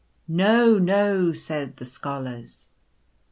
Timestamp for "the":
1.77-1.85